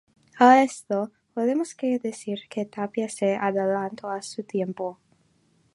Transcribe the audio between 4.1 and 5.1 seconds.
su tiempo.